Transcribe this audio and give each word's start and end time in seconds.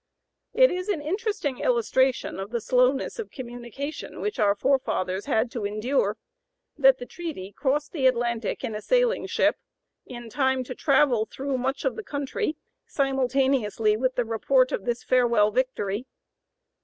It 0.55 0.71
is 0.71 0.89
an 0.89 0.99
interesting 0.99 1.59
illustration 1.59 2.39
of 2.39 2.49
the 2.49 2.59
slowness 2.59 3.19
of 3.19 3.29
communication 3.29 4.19
which 4.19 4.39
our 4.39 4.55
forefathers 4.55 5.25
had 5.27 5.51
to 5.51 5.63
endure, 5.63 6.17
that 6.75 6.97
the 6.97 7.05
treaty 7.05 7.51
crossed 7.51 7.91
the 7.91 8.07
Atlantic 8.07 8.63
in 8.63 8.73
a 8.73 8.81
sailing 8.81 9.27
ship 9.27 9.57
in 10.07 10.27
time 10.31 10.63
to 10.63 10.73
travel 10.73 11.27
through 11.27 11.59
much 11.59 11.85
of 11.85 11.95
the 11.95 12.03
country 12.03 12.57
simultaneously 12.87 13.95
with 13.95 14.15
the 14.15 14.25
report 14.25 14.71
of 14.71 14.85
this 14.85 15.03
farewell 15.03 15.51
victory. 15.51 16.07